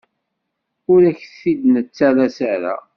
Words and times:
Ur 0.91 1.01
ak-t-id-nettales 1.11 2.37
ara. 2.53 2.75